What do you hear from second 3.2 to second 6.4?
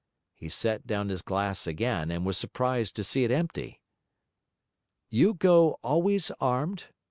it empty. 'You go always